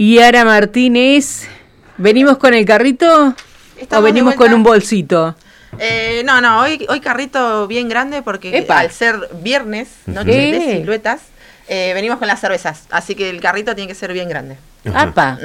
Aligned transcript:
Y 0.00 0.20
Ara 0.20 0.44
Martínez, 0.44 1.48
¿venimos 1.96 2.38
con 2.38 2.54
el 2.54 2.64
carrito 2.64 3.34
Estamos 3.76 4.02
o 4.02 4.04
venimos 4.04 4.34
con 4.34 4.54
un 4.54 4.62
bolsito? 4.62 5.34
Eh, 5.78 6.22
no, 6.24 6.40
no, 6.40 6.60
hoy, 6.60 6.86
hoy 6.88 7.00
carrito 7.00 7.66
bien 7.66 7.88
grande 7.88 8.22
porque 8.22 8.56
Epa. 8.56 8.78
al 8.78 8.90
ser 8.92 9.16
viernes, 9.42 9.88
noche 10.06 10.50
Eh. 10.50 10.52
de 10.58 10.78
siluetas, 10.78 11.20
eh, 11.68 11.90
venimos 11.94 12.18
con 12.18 12.28
las 12.28 12.40
cervezas. 12.40 12.84
Así 12.90 13.14
que 13.14 13.28
el 13.28 13.40
carrito 13.40 13.74
tiene 13.74 13.88
que 13.88 13.94
ser 13.94 14.12
bien 14.12 14.28
grande. 14.28 14.56
¡Apa! 14.94 15.38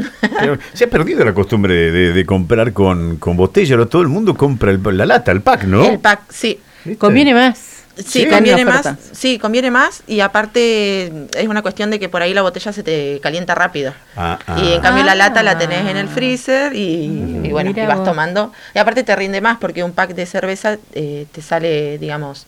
Se 0.74 0.86
ha 0.86 0.88
perdido 0.88 1.26
la 1.26 1.34
costumbre 1.34 1.74
de, 1.74 1.92
de- 1.92 2.14
de 2.14 2.26
comprar 2.26 2.72
con, 2.72 3.18
con 3.18 3.36
botella. 3.36 3.76
ahora 3.76 3.90
Todo 3.90 4.04
el 4.04 4.08
mundo 4.08 4.36
compra 4.36 4.72
el- 4.72 4.82
la 4.98 5.06
lata, 5.06 5.32
el 5.32 5.42
pack, 5.42 5.64
¿no? 5.66 5.84
El 5.84 6.00
pack, 6.00 6.22
sí. 6.30 6.60
¿Viste? 6.86 7.00
Conviene 7.00 7.34
más. 7.34 7.83
Sí, 7.96 8.26
conviene 8.28 8.66
más. 8.66 8.88
Sí, 9.12 9.38
conviene 9.38 9.70
más 9.70 10.02
y 10.08 10.20
aparte 10.22 11.28
es 11.38 11.48
una 11.48 11.62
cuestión 11.62 11.92
de 11.92 12.00
que 12.00 12.10
por 12.10 12.22
ahí 12.22 12.34
la 12.34 12.42
botella 12.42 12.74
se 12.74 12.82
te 12.84 13.20
calienta 13.22 13.54
rápido. 13.56 13.94
Ah, 14.16 14.40
ah. 14.48 14.60
Y 14.60 14.74
en 14.74 14.82
cambio 14.82 15.04
la 15.04 15.12
Ah. 15.12 15.16
lata 15.16 15.44
la 15.44 15.58
tenés 15.58 15.88
en 15.88 15.98
el 15.98 16.08
freezer 16.08 16.76
y, 16.76 17.42
y 17.44 17.52
bueno, 17.52 17.70
Mira 17.72 17.84
y 17.84 17.88
vas 17.88 17.98
vos. 18.00 18.08
tomando. 18.08 18.52
Y 18.74 18.80
aparte 18.80 19.04
te 19.04 19.16
rinde 19.16 19.42
más 19.42 19.58
porque 19.60 19.84
un 19.84 19.92
pack 19.92 20.16
de 20.16 20.26
cerveza 20.26 20.78
eh, 20.94 21.28
te 21.32 21.42
sale, 21.42 21.98
digamos, 22.00 22.48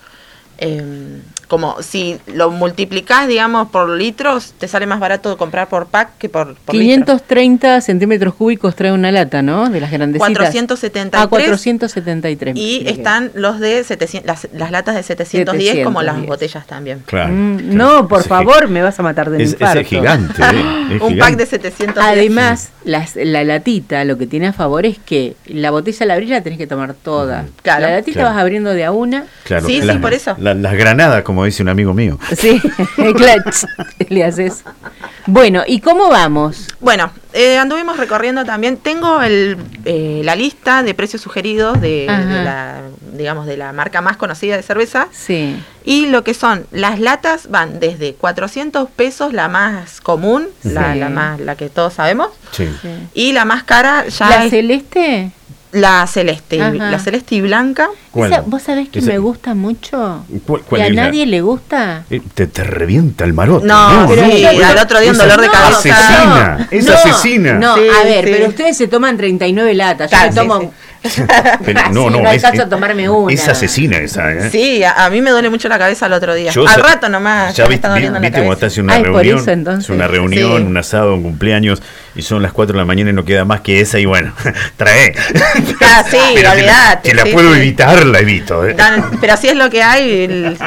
em, 0.57 1.21
como 1.47 1.79
si 1.83 2.17
lo 2.33 2.49
multiplicás, 2.49 3.27
digamos, 3.27 3.69
por 3.69 3.87
litros, 3.89 4.53
te 4.57 4.67
sale 4.67 4.87
más 4.87 4.99
barato 4.99 5.37
comprar 5.37 5.69
por 5.69 5.85
pack 5.85 6.17
que 6.17 6.27
por, 6.27 6.55
por 6.55 6.73
litro. 6.73 7.05
530 7.05 7.81
centímetros 7.81 8.33
cúbicos 8.33 8.75
trae 8.75 8.91
una 8.91 9.11
lata, 9.11 9.43
¿no? 9.43 9.69
De 9.69 9.79
las 9.79 9.91
grandecitas. 9.91 10.27
473. 10.27 11.21
Ah, 11.23 11.27
473. 11.27 12.55
Y 12.57 12.79
Mira 12.79 12.91
que- 12.91 12.97
están 12.97 13.31
los 13.35 13.59
de 13.59 13.83
700, 13.83 14.25
las, 14.27 14.47
las 14.53 14.71
latas 14.71 14.95
de 14.95 15.03
710 15.03 15.83
como 15.85 16.01
las 16.01 16.15
710. 16.15 16.27
botellas 16.27 16.65
también. 16.67 17.03
Claro. 17.05 17.31
Mm, 17.33 17.57
claro. 17.57 17.73
no, 17.75 18.07
por 18.07 18.23
Sí. 18.23 18.29
favor, 18.29 18.67
me 18.67 18.81
vas 18.81 18.99
a 18.99 19.03
matar 19.03 19.29
de 19.29 19.43
Es, 19.43 19.55
es 19.59 19.87
gigante. 19.87 20.41
¿eh? 20.41 20.45
Es 20.95 21.01
Un 21.01 21.09
gigante. 21.09 21.17
pack 21.19 21.35
de 21.37 21.45
710. 21.45 22.05
Además, 22.05 22.69
las- 22.85 23.15
la 23.15 23.43
latita 23.43 24.03
lo 24.05 24.17
que 24.17 24.25
tiene 24.27 24.47
a 24.47 24.53
favor 24.53 24.85
es 24.85 24.97
que 24.99 25.35
la 25.45 25.69
botella 25.71 26.05
la 26.07 26.13
abrís 26.15 26.29
la 26.29 26.41
tenés 26.41 26.57
que 26.57 26.67
tomar 26.67 26.93
toda. 26.93 27.45
Claro. 27.61 27.81
La 27.81 27.91
latita 27.91 28.21
Claro. 28.21 28.29
vas 28.35 28.41
abriendo 28.41 28.71
de 28.71 28.83
a 28.85 28.91
una. 28.91 29.25
Claro, 29.43 29.67
Sí, 29.67 29.79
sí, 29.81 29.85
las- 29.85 29.97
por 29.97 30.13
eso. 30.13 30.35
La- 30.45 30.53
las 30.53 30.73
granadas, 30.75 31.23
como 31.23 31.43
dice 31.43 31.61
un 31.63 31.69
amigo 31.69 31.93
mío. 31.93 32.17
Sí, 32.37 32.61
clutch, 32.95 33.65
le 34.09 34.23
haces. 34.23 34.63
Bueno, 35.27 35.63
¿y 35.67 35.79
cómo 35.81 36.09
vamos? 36.09 36.67
Bueno, 36.79 37.09
eh, 37.33 37.57
anduvimos 37.57 37.97
recorriendo 37.97 38.45
también. 38.45 38.77
Tengo 38.77 39.21
el, 39.21 39.57
eh, 39.83 40.21
la 40.23 40.35
lista 40.35 40.83
de 40.83 40.93
precios 40.93 41.21
sugeridos 41.21 41.81
de, 41.81 42.05
la, 42.07 42.81
digamos, 43.13 43.47
de 43.47 43.57
la 43.57 43.73
marca 43.73 44.01
más 44.01 44.17
conocida 44.17 44.55
de 44.55 44.61
cerveza. 44.63 45.07
Sí. 45.11 45.59
Y 45.83 46.07
lo 46.07 46.23
que 46.23 46.33
son 46.35 46.65
las 46.71 46.99
latas 46.99 47.49
van 47.49 47.79
desde 47.79 48.13
400 48.13 48.89
pesos, 48.91 49.33
la 49.33 49.47
más 49.47 49.99
común, 50.01 50.47
la, 50.63 50.93
Sí. 50.93 50.99
la 50.99 51.09
más, 51.09 51.39
la 51.39 51.55
que 51.55 51.69
todos 51.69 51.93
sabemos, 51.95 52.29
Sí. 52.51 52.67
sí. 52.81 52.89
y 53.15 53.31
la 53.33 53.45
más 53.45 53.63
cara 53.63 54.05
ya 54.07 54.29
¿La 54.29 54.45
es 54.45 54.51
celeste? 54.51 55.31
La 55.75 56.07
celeste, 56.07 56.61
Ajá. 56.61 56.71
la 56.73 56.99
celeste 56.99 57.35
y 57.35 57.41
blanca. 57.41 57.89
¿Cuál? 58.11 58.31
Esa, 58.31 58.41
¿Vos 58.45 58.61
sabés 58.63 58.89
que 58.89 58.99
Esa- 58.99 59.09
me 59.11 59.17
gusta 59.19 59.53
mucho? 59.53 60.25
¿Cuál- 60.47 60.61
cuál 60.61 60.81
¿Y 60.81 60.83
a 60.85 60.89
la- 60.89 61.03
nadie 61.05 61.25
le 61.25 61.41
gusta? 61.41 62.03
Eh, 62.09 62.21
Te, 62.33 62.47
te 62.47 62.63
revienta 62.63 63.23
el 63.25 63.33
maroto. 63.33 63.65
No, 63.65 64.05
pero 64.07 64.25
sí, 64.25 64.45
al 64.45 64.77
otro 64.77 64.99
día 64.99 65.11
un 65.11 65.17
dolor 65.17 65.41
de 65.41 65.49
cabeza. 65.49 65.77
Asesina, 65.77 66.67
es 66.71 66.85
no, 66.85 66.93
asesina. 66.93 67.53
No, 67.53 67.75
Sí, 67.75 67.81
a 67.89 68.03
ver, 68.05 68.25
sí. 68.25 68.31
pero 68.31 68.47
ustedes 68.49 68.77
se 68.77 68.87
toman 68.87 69.17
39 69.17 69.73
latas. 69.73 70.09
Yo 70.11 70.17
me 70.17 70.29
sí, 70.31 70.35
tomo. 70.35 70.73
Sí, 71.65 72.57
no 72.57 72.67
tomarme 72.69 73.09
una. 73.09 73.33
Es 73.33 73.47
asesina 73.47 73.97
esa, 73.97 74.31
¿eh? 74.31 74.49
Sí, 74.49 74.83
a, 74.83 75.05
a 75.05 75.09
mí 75.09 75.21
me 75.21 75.31
duele 75.31 75.49
mucho 75.49 75.67
la 75.69 75.77
cabeza 75.77 76.05
el 76.07 76.13
otro 76.13 76.33
día. 76.33 76.51
Yo 76.51 76.67
Al 76.67 76.81
rato 76.81 77.09
nomás. 77.09 77.55
Ya 77.55 77.63
me 77.65 77.69
vi- 77.69 77.75
está 77.75 77.87
vi- 77.89 77.93
doliendo 77.95 78.19
la 78.19 78.21
viste 78.21 78.37
cuando 78.39 78.49
cabeza. 78.51 78.65
estás 78.67 78.77
en 78.77 78.83
una 78.85 78.99
reunión, 78.99 79.39
eso, 79.39 79.51
entonces. 79.51 79.83
es 79.85 79.89
una 79.89 80.07
reunión, 80.07 80.57
Sí. 80.61 80.63
un 80.67 80.77
asado, 80.77 81.13
un 81.15 81.23
cumpleaños, 81.23 81.81
y 82.15 82.21
son 82.21 82.41
las 82.41 82.51
4 82.53 82.73
de 82.73 82.79
la 82.79 82.85
mañana 82.85 83.09
y 83.09 83.13
no 83.13 83.25
queda 83.25 83.45
más 83.45 83.61
que 83.61 83.81
esa, 83.81 83.99
y 83.99 84.05
bueno, 84.05 84.33
trae. 84.77 85.13
Ah, 85.81 86.03
sí, 86.09 86.17
Pero 86.17 86.35
si 86.35 86.41
la- 86.43 86.51
olvídate, 86.53 87.09
Si 87.09 87.15
la 87.15 87.23
sí, 87.23 87.29
puedo 87.33 87.53
sí. 87.53 87.59
evitar, 87.59 88.05
la 88.05 88.19
evito. 88.19 88.65
¿eh? 88.65 88.73
Dan- 88.73 89.17
Pero 89.21 89.33
así 89.33 89.47
es 89.47 89.55
lo 89.55 89.69
que 89.69 89.83
hay, 89.83 90.23
el- 90.25 90.57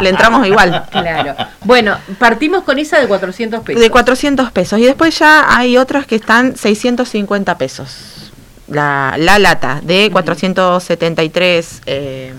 le 0.00 0.08
entramos 0.08 0.46
igual. 0.46 0.84
Claro. 0.90 1.34
Bueno, 1.62 1.96
partimos 2.18 2.62
con 2.64 2.78
esa 2.78 2.98
de 3.00 3.06
400 3.06 3.62
pesos. 3.62 3.80
De 3.80 3.90
400 3.90 4.50
pesos. 4.52 4.78
Y 4.78 4.84
después 4.84 5.18
ya 5.18 5.56
hay 5.56 5.76
otras 5.78 6.06
que 6.06 6.16
están 6.16 6.56
650 6.56 7.56
pesos. 7.58 8.21
La, 8.72 9.14
la 9.18 9.38
lata 9.38 9.80
de 9.82 10.08
473 10.10 11.80
eh, 11.86 12.32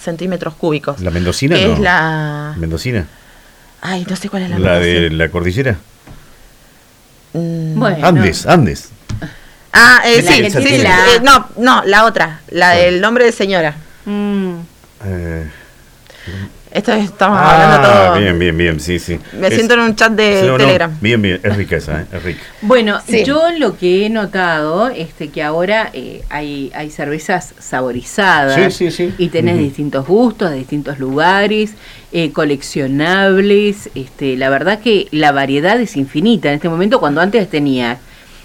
centímetros 0.00 0.54
cúbicos. 0.54 1.00
¿La 1.00 1.10
mendocina 1.10 1.56
que 1.56 1.66
no? 1.66 1.74
es 1.74 1.80
la... 1.80 2.54
¿Mendocina? 2.56 3.06
Ay, 3.80 4.06
no 4.08 4.16
sé 4.16 4.28
cuál 4.28 4.42
es 4.44 4.50
la 4.50 4.58
¿La 4.58 4.78
de 4.78 5.10
la 5.10 5.28
cordillera? 5.28 5.76
Mm. 7.32 7.78
Bueno. 7.78 8.06
Andes, 8.06 8.46
Andes. 8.46 8.90
Ah, 9.72 10.00
eh, 10.04 10.22
sí, 10.22 10.50
sí, 10.50 10.62
sí, 10.66 10.78
la- 10.78 11.14
eh, 11.14 11.20
no, 11.22 11.48
no, 11.58 11.84
la 11.84 12.04
otra, 12.04 12.40
la 12.50 12.70
del 12.70 13.00
nombre 13.00 13.24
de 13.24 13.32
señora. 13.32 13.76
Mm. 14.06 14.54
Eh, 15.04 15.46
Esto 16.70 16.92
es- 16.92 17.04
estamos 17.06 17.38
ah, 17.40 17.52
hablando 17.76 17.88
todo. 17.88 18.18
bien, 18.20 18.38
bien, 18.38 18.56
bien, 18.56 18.80
sí, 18.80 18.98
sí. 18.98 19.18
Me 19.32 19.48
Es- 19.48 19.54
siento 19.54 19.74
en 19.74 19.80
un 19.80 19.96
chat 19.96 20.12
de 20.12 20.40
Sí, 20.40 20.46
no, 20.46 20.52
no, 20.52 20.58
Telegram. 20.58 20.96
Bien, 21.00 21.20
bien, 21.22 21.40
es 21.42 21.56
rica 21.56 21.76
esa, 21.76 22.00
¿eh? 22.02 22.04
es 22.12 22.22
rica. 22.22 22.40
Bueno, 22.60 23.00
Sí. 23.06 23.24
yo 23.24 23.42
lo 23.58 23.76
que 23.78 24.04
he 24.06 24.10
notado 24.10 24.88
este 24.88 25.28
que 25.30 25.42
ahora 25.42 25.90
eh, 25.92 26.22
hay, 26.28 26.70
hay 26.74 26.90
cervezas 26.90 27.54
saborizadas 27.58 28.54
Sí, 28.54 28.90
sí, 28.90 28.90
sí. 28.90 29.14
y 29.18 29.28
tenés 29.28 29.54
Ujú. 29.54 29.64
distintos 29.64 30.06
gustos, 30.06 30.50
de 30.50 30.56
distintos 30.56 30.98
lugares, 30.98 31.72
eh, 32.12 32.32
coleccionables. 32.32 33.90
Este, 33.94 34.36
la 34.36 34.50
verdad 34.50 34.80
que 34.80 35.08
la 35.10 35.32
variedad 35.32 35.80
es 35.80 35.96
infinita 35.96 36.48
en 36.48 36.54
este 36.56 36.68
momento 36.68 37.00
cuando 37.00 37.20
antes 37.20 37.48
tenía 37.48 37.98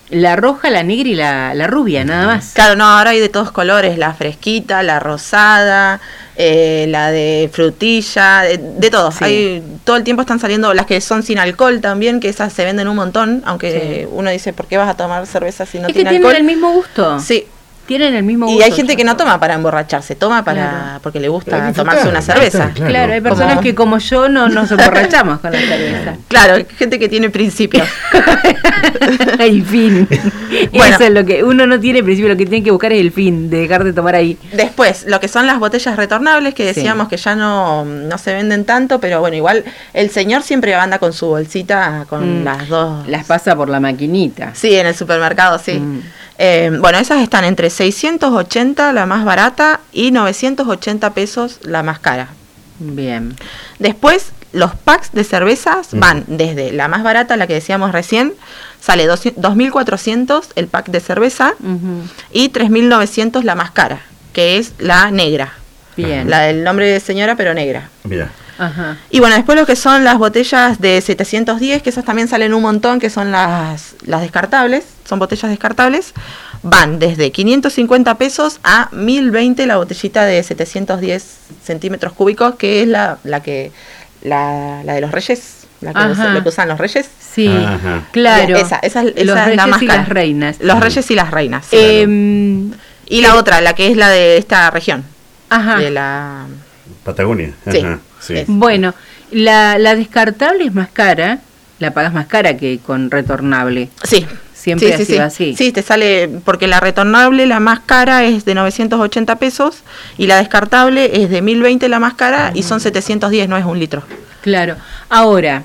la 0.09 0.35
roja, 0.35 0.69
la 0.69 0.84
negra 0.84 1.09
y 1.09 1.16
la, 1.16 1.53
la 1.55 1.66
rubia, 1.67 2.03
nada 2.05 2.28
más. 2.28 2.51
Claro, 2.53 2.75
no, 2.75 2.85
ahora 2.85 3.11
hay 3.11 3.19
de 3.19 3.29
todos 3.29 3.51
colores, 3.51 3.97
la 3.97 4.13
fresquita, 4.13 4.84
la 4.84 5.00
rosada, 5.00 6.01
eh, 6.36 6.86
la 6.90 7.12
de 7.12 7.50
frutilla, 7.52 8.42
de, 8.42 8.58
de 8.58 8.90
todo. 8.90 9.12
Sí. 9.12 9.24
Hay, 9.24 9.64
todo 9.84 9.96
el 9.98 10.04
tiempo 10.04 10.22
están 10.22 10.40
saliendo 10.40 10.74
las 10.74 10.86
que 10.86 11.00
son 11.02 11.24
sin 11.24 11.38
alcohol 11.40 11.80
también, 11.82 12.20
que 12.20 12.30
esas 12.30 12.52
se 12.54 12.66
venden 12.66 12.88
un 12.88 12.96
montón, 12.96 13.42
aunque 13.46 14.04
Sí. 14.04 14.08
uno 14.12 14.30
dice, 14.32 14.54
¿por 14.54 14.66
qué 14.68 14.78
vas 14.78 14.90
a 14.90 14.96
tomar 14.96 15.26
cerveza 15.28 15.66
si 15.66 15.78
no 15.80 15.84
es 15.88 15.94
que 15.94 15.94
tiene 15.94 16.10
tienen 16.10 16.26
alcohol? 16.28 16.38
el 16.40 16.44
mismo 16.46 16.72
gusto. 16.74 17.20
Sí, 17.20 17.46
Tienen 17.86 18.16
el 18.16 18.24
mismo 18.24 18.48
y 18.48 18.54
gusto. 18.54 18.66
hay 18.66 18.72
gente 18.72 18.96
que 18.96 19.04
no 19.04 19.18
toma 19.18 19.40
para 19.40 19.56
emborracharse, 19.56 20.16
toma 20.16 20.44
para 20.44 20.54
Claro. 20.70 21.00
porque 21.04 21.20
le 21.20 21.28
gusta 21.28 21.74
tomarse 21.74 22.08
una 22.08 22.22
cerveza. 22.22 22.72
Claro, 22.74 23.14
hay 23.14 23.22
personas 23.22 23.60
que 23.60 23.76
como 23.76 23.98
yo 23.98 24.30
no 24.30 24.48
nos 24.50 24.72
emborrachamos 24.72 25.40
con 25.40 25.52
la 25.52 25.60
cerveza. 25.68 26.16
Claro, 26.30 26.54
hay 26.56 26.66
gente 26.78 26.98
que 26.98 27.10
tiene 27.10 27.30
principios. 27.30 27.88
el 29.40 29.66
fin. 29.66 30.08
Bueno. 30.72 30.96
Eso 30.96 31.04
es 31.06 31.12
lo 31.12 31.26
que 31.26 31.44
uno 31.44 31.66
no 31.66 31.80
tiene 31.80 32.04
principio, 32.04 32.30
lo 32.30 32.38
que 32.38 32.46
tiene 32.46 32.64
que 32.64 32.70
buscar 32.72 32.94
es 32.94 33.02
el 33.02 33.12
fin, 33.12 33.50
de 33.50 33.62
dejar 33.62 33.84
de 33.84 33.92
tomar 33.92 34.16
ahí. 34.16 34.38
Después, 34.54 35.06
lo 35.08 35.20
que 35.20 35.28
son 35.28 35.48
las 35.48 35.58
botellas 35.60 35.96
retornables, 35.98 36.54
que 36.54 36.64
Sí. 36.64 36.76
decíamos 36.76 37.08
que 37.08 37.18
ya 37.18 37.36
no, 37.36 37.84
no 37.86 38.18
se 38.20 38.34
venden 38.34 38.64
tanto, 38.64 39.00
pero 39.00 39.20
bueno, 39.20 39.36
igual 39.36 39.64
el 39.94 40.10
señor 40.12 40.44
siempre 40.44 40.76
anda 40.76 41.00
con 41.00 41.12
su 41.12 41.26
bolsita 41.28 42.06
con 42.08 42.42
Mm. 42.42 42.44
las 42.44 42.68
dos. 42.70 43.08
Las 43.08 43.26
pasa 43.26 43.56
por 43.56 43.68
la 43.70 43.80
maquinita. 43.80 44.52
Sí, 44.54 44.76
en 44.76 44.86
el 44.88 44.96
supermercado, 44.96 45.58
sí. 45.60 45.74
Mm. 45.74 46.02
Eh, 46.38 46.72
bueno, 46.80 46.98
esas 46.98 47.22
están 47.22 47.44
entre 47.46 47.70
680 47.70 48.94
la 48.94 49.06
más 49.06 49.26
barata 49.26 49.80
y 49.92 50.12
980 50.12 51.14
pesos 51.14 51.60
la 51.64 51.84
más 51.84 52.00
cara. 52.00 52.30
Bien. 52.80 53.36
Después, 53.80 54.32
los 54.52 54.76
packs 54.76 55.12
de 55.12 55.24
cervezas 55.24 55.90
van 55.94 56.24
desde 56.28 56.72
la 56.72 56.88
más 56.88 57.04
barata, 57.04 57.38
la 57.38 57.48
que 57.48 57.54
decíamos 57.54 57.92
recién, 57.92 58.34
sale 58.80 59.06
200 59.06 59.44
2.400 59.44 60.44
el 60.56 60.68
pack 60.68 60.90
de 60.90 61.00
cerveza 61.00 61.54
y 62.32 62.50
3.900 62.50 63.44
la 63.44 63.56
más 63.56 63.72
cara, 63.72 64.02
que 64.34 64.58
es 64.58 64.74
la 64.80 65.12
negra. 65.12 65.54
Bien. 65.96 66.30
La 66.30 66.42
del 66.42 66.64
nombre 66.64 66.88
de 66.88 67.00
señora, 67.00 67.36
pero 67.36 67.54
negra. 67.54 67.90
Mira. 68.03 68.32
Ajá. 68.58 68.97
Y 69.09 69.20
bueno, 69.20 69.35
después 69.35 69.58
lo 69.58 69.66
que 69.66 69.76
son 69.76 70.03
las 70.03 70.17
botellas 70.17 70.79
de 70.79 71.02
710, 71.02 71.82
que 71.82 71.90
esas 71.90 72.05
también 72.05 72.28
salen 72.28 72.53
un 72.53 72.61
montón, 72.61 73.00
que 73.00 73.09
son 73.09 73.32
las, 73.32 73.96
las 74.05 74.22
descartables, 74.22 74.84
son 75.08 75.20
botellas 75.20 75.50
descartables, 75.50 76.14
van 76.61 77.00
desde 77.00 77.32
550 77.32 78.17
pesos 78.17 78.59
a 78.64 78.90
1020 78.91 79.66
la 79.66 79.78
botellita 79.78 80.23
de 80.26 80.41
710 80.44 81.26
centímetros 81.64 82.14
cúbicos, 82.14 82.55
que 82.55 82.82
es 82.84 82.88
la, 82.88 83.17
la 83.23 83.41
que 83.41 83.72
la, 84.22 84.82
la 84.84 84.94
de 84.94 85.02
los 85.02 85.11
reyes, 85.11 85.66
la 85.82 85.91
que, 85.94 86.00
Ajá. 86.00 86.09
usa- 86.11 86.29
lo 86.34 86.44
que 86.44 86.50
usan 86.50 86.67
los 86.70 86.78
reyes. 86.79 87.09
Sí, 87.34 87.47
Ajá. 87.47 88.03
claro. 88.11 88.55
Esa, 88.55 88.78
esa, 88.78 89.02
es- 89.02 89.14
esa 89.16 89.23
Los 89.26 89.38
es 89.38 89.46
reyes 89.46 89.58
la 89.58 89.67
más 89.67 89.82
y 89.82 89.88
las 89.88 90.08
reinas. 90.09 90.58
Los 90.61 90.79
reyes 90.79 91.09
y 91.11 91.16
las 91.16 91.32
reinas. 91.32 91.66
sí. 91.70 91.78
Em, 91.79 92.72
y 93.05 93.22
la 93.22 93.35
otra, 93.35 93.59
la 93.59 93.73
que 93.73 93.88
es 93.88 93.97
la 93.97 94.08
de 94.09 94.38
esta 94.38 94.70
región, 94.72 95.03
ajá. 95.50 95.76
de 95.78 95.91
la... 95.91 96.46
Patagonia. 97.03 97.53
Ajá, 97.66 97.72
sí. 97.72 97.84
Es- 98.29 98.46
Bueno, 98.47 98.93
la, 99.31 99.78
la 99.78 99.96
descartable 99.96 100.66
es 100.66 100.73
más 100.73 100.90
cara, 100.91 101.40
la 101.79 101.91
pagas 101.93 102.14
más 102.14 102.28
cara 102.28 102.58
que 102.58 102.79
con 102.79 103.11
retornable. 103.11 103.90
Sí. 104.03 104.25
Siempre 104.53 104.87
sí, 104.87 104.93
ha 104.93 104.97
sí, 104.97 105.05
sido 105.05 105.17
sí. 105.17 105.23
así. 105.23 105.55
Sí, 105.58 105.72
te 105.73 105.81
sale, 105.81 106.29
porque 106.46 106.67
la 106.67 106.79
retornable, 106.79 107.46
la 107.47 107.59
más 107.59 107.81
cara, 107.81 108.23
es 108.23 108.46
de 108.46 108.55
980 108.55 109.35
pesos 109.35 109.84
y 110.17 110.25
la 110.28 110.37
descartable 110.37 111.22
es 111.22 111.29
de 111.29 111.41
1020 111.41 111.90
la 111.90 111.99
más 111.99 112.14
cara 112.14 112.52
y 112.53 112.64
son 112.64 112.79
710, 112.79 113.49
no 113.49 113.58
es 113.58 113.66
un 113.66 113.78
litro. 113.78 114.03
Claro. 114.41 114.76
Ahora, 115.09 115.64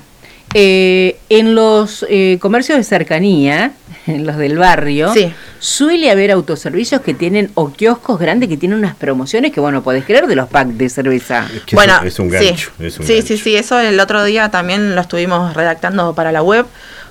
Eh, 0.55 1.17
en 1.29 1.53
los 1.53 2.03
eh, 2.09 2.39
comercios 2.41 2.77
de 2.79 2.83
cercanía, 2.83 3.71
los 4.07 4.37
del 4.37 4.57
barrio, 4.57 5.13
Sí. 5.13 5.31
suele 5.59 6.09
haber 6.09 6.31
autoservicios 6.31 7.01
que 7.01 7.13
tienen, 7.13 7.51
o 7.55 7.71
kioscos 7.71 8.19
grandes 8.19 8.49
que 8.49 8.57
tienen 8.57 8.79
unas 8.79 8.95
promociones 8.95 9.51
que, 9.51 9.59
bueno, 9.59 9.83
podés 9.83 10.05
creer 10.05 10.27
de 10.27 10.35
los 10.35 10.47
packs 10.47 10.77
de 10.77 10.89
cerveza. 10.89 11.47
Es 11.55 11.61
que 11.63 11.75
bueno, 11.75 11.99
es 12.03 12.17
un 12.19 12.29
sí. 12.29 12.35
gancho. 12.35 12.71
es 12.79 12.99
un 12.99 13.05
sí, 13.05 13.13
gancho. 13.13 13.27
sí, 13.27 13.37
sí, 13.37 13.55
eso 13.55 13.79
el 13.79 13.99
otro 13.99 14.23
día 14.23 14.49
también 14.49 14.95
lo 14.95 15.01
estuvimos 15.01 15.53
redactando 15.53 16.13
para 16.15 16.31
la 16.31 16.41
web 16.41 16.65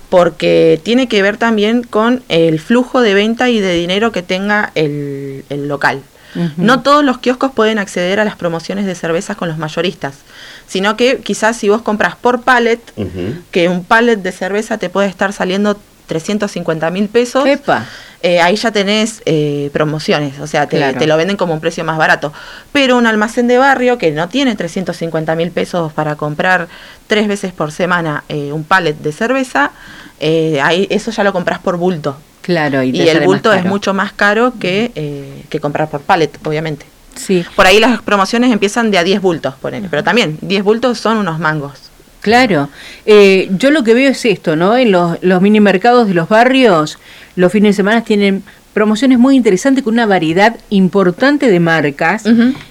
porque 0.08 0.80
tiene 0.82 1.06
que 1.06 1.20
ver 1.22 1.36
también 1.36 1.82
con 1.82 2.22
el 2.28 2.58
flujo 2.60 3.00
de 3.02 3.14
venta 3.14 3.50
y 3.50 3.60
de 3.60 3.74
dinero 3.74 4.10
que 4.10 4.22
tenga 4.22 4.72
el, 4.74 5.44
el 5.50 5.68
local. 5.68 6.00
No 6.56 6.82
todos 6.82 7.02
los 7.04 7.18
kioscos 7.18 7.50
pueden 7.52 7.78
acceder 7.78 8.20
a 8.20 8.24
las 8.24 8.36
promociones 8.36 8.84
de 8.86 8.94
cervezas 8.94 9.36
con 9.36 9.48
los 9.48 9.58
mayoristas, 9.58 10.14
sino 10.68 10.96
que 10.96 11.18
quizás 11.18 11.56
si 11.56 11.68
vos 11.68 11.82
compras 11.82 12.14
por 12.16 12.42
pallet, 12.42 12.78
que 13.50 13.68
un 13.68 13.82
pallet 13.82 14.16
de 14.16 14.30
cerveza 14.30 14.78
te 14.78 14.88
puede 14.88 15.08
estar 15.08 15.32
saliendo 15.32 15.80
350 16.08 16.90
mil 16.90 17.08
pesos, 17.08 17.46
eh, 18.22 18.40
ahí 18.40 18.56
ya 18.56 18.72
tenés 18.72 19.22
eh, 19.26 19.70
promociones, 19.72 20.40
o 20.40 20.48
sea, 20.48 20.66
te, 20.66 20.78
Claro. 20.78 20.98
te 20.98 21.06
lo 21.06 21.16
venden 21.16 21.36
como 21.36 21.54
un 21.54 21.60
precio 21.60 21.84
más 21.84 21.98
barato. 21.98 22.32
Pero 22.72 22.96
un 22.96 23.06
almacén 23.06 23.46
de 23.46 23.58
barrio 23.58 23.98
que 23.98 24.10
no 24.10 24.28
tiene 24.28 24.56
350 24.56 25.36
mil 25.36 25.52
pesos 25.52 25.92
para 25.92 26.16
comprar 26.16 26.66
tres 27.06 27.28
veces 27.28 27.52
por 27.52 27.70
semana 27.70 28.24
eh, 28.28 28.52
un 28.52 28.64
pallet 28.64 28.94
de 28.94 29.12
cerveza, 29.12 29.70
eh, 30.18 30.60
ahí 30.62 30.88
eso 30.90 31.12
ya 31.12 31.22
lo 31.22 31.32
compras 31.32 31.60
por 31.60 31.76
bulto. 31.76 32.18
Claro, 32.42 32.82
y, 32.82 32.98
el 33.08 33.20
bulto 33.20 33.52
es 33.52 33.64
mucho 33.64 33.92
más 33.92 34.12
caro 34.12 34.54
que, 34.58 35.44
que 35.50 35.60
comprar 35.60 35.90
por 35.90 36.00
pallet, 36.00 36.30
obviamente. 36.44 36.86
Sí, 37.14 37.44
Por 37.56 37.66
ahí 37.66 37.78
las 37.78 38.00
promociones 38.00 38.52
empiezan 38.52 38.90
de 38.90 38.98
a 38.98 39.04
10 39.04 39.20
bultos, 39.20 39.54
ponele, 39.56 39.88
pero 39.90 40.02
también 40.02 40.38
10 40.40 40.62
bultos 40.62 40.98
son 40.98 41.18
unos 41.18 41.38
mangos. 41.38 41.87
Claro, 42.20 42.68
Eh, 43.06 43.48
yo 43.58 43.70
lo 43.70 43.84
que 43.84 43.94
veo 43.94 44.10
es 44.10 44.24
esto, 44.24 44.56
¿no? 44.56 44.76
En 44.76 44.90
los, 44.92 45.18
los 45.22 45.40
mini 45.40 45.60
mercados 45.60 46.08
de 46.08 46.14
los 46.14 46.28
barrios, 46.28 46.98
los 47.36 47.52
fines 47.52 47.70
de 47.70 47.76
semana 47.76 48.02
tienen 48.04 48.42
promociones 48.74 49.18
muy 49.18 49.34
interesantes 49.34 49.82
con 49.82 49.94
una 49.94 50.06
variedad 50.06 50.56
importante 50.70 51.50
de 51.50 51.58
marcas 51.58 52.24